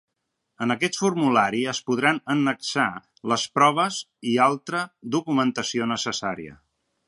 [0.65, 2.87] En aquest formulari es podran annexar
[3.33, 4.01] les proves
[4.33, 4.85] i altra
[5.17, 6.61] documentació necessària.